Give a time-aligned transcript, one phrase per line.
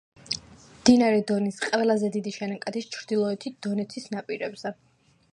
[0.75, 4.73] მდინარე დონის ყველაზე დიდი შენაკადის ჩრდილოეთის დონეცის ნაპირებზე.